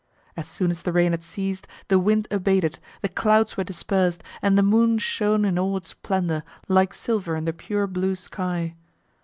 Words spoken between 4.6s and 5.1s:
moon